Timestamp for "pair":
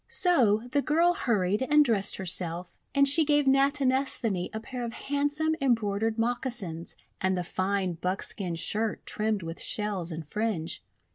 4.59-4.83